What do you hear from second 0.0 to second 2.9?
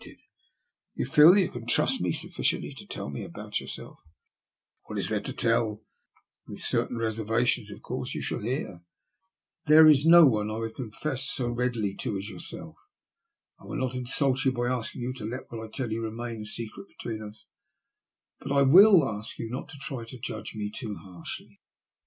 Do you feel that you can trust me sufficiently to